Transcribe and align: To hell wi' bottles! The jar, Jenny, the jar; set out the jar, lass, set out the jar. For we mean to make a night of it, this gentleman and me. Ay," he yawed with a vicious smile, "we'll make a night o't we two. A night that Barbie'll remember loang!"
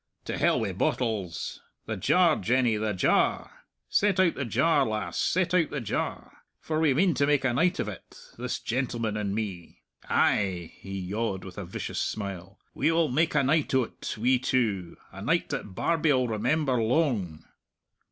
To 0.25 0.35
hell 0.35 0.59
wi' 0.59 0.71
bottles! 0.71 1.61
The 1.85 1.95
jar, 1.95 2.35
Jenny, 2.35 2.75
the 2.75 2.91
jar; 2.91 3.65
set 3.87 4.19
out 4.19 4.33
the 4.33 4.45
jar, 4.45 4.83
lass, 4.83 5.19
set 5.19 5.53
out 5.53 5.69
the 5.69 5.79
jar. 5.79 6.39
For 6.59 6.79
we 6.79 6.95
mean 6.95 7.13
to 7.13 7.27
make 7.27 7.45
a 7.45 7.53
night 7.53 7.77
of 7.79 7.87
it, 7.87 8.17
this 8.35 8.57
gentleman 8.59 9.15
and 9.15 9.35
me. 9.35 9.83
Ay," 10.09 10.71
he 10.79 10.97
yawed 10.99 11.43
with 11.43 11.59
a 11.59 11.65
vicious 11.65 11.99
smile, 11.99 12.57
"we'll 12.73 13.09
make 13.09 13.35
a 13.35 13.43
night 13.43 13.75
o't 13.75 14.17
we 14.17 14.39
two. 14.39 14.97
A 15.11 15.21
night 15.21 15.49
that 15.49 15.75
Barbie'll 15.75 16.27
remember 16.27 16.77
loang!" 16.81 17.45